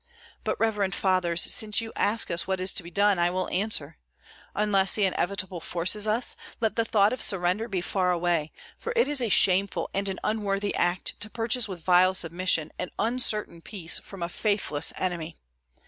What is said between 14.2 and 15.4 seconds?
a faithless enemy.